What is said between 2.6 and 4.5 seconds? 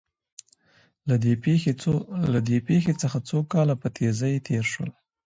پېښې څخه څو کاله په تېزۍ